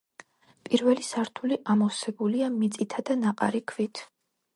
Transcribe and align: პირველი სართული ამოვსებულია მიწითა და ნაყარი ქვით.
პირველი 0.67 1.03
სართული 1.07 1.59
ამოვსებულია 1.73 2.47
მიწითა 2.57 3.05
და 3.11 3.19
ნაყარი 3.27 3.63
ქვით. 3.73 4.03